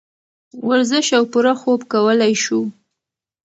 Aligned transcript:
ورزش 0.67 1.07
او 1.17 1.23
پوره 1.31 1.53
خوب 1.61 1.79
کولے 1.91 2.31
شو- 2.43 2.61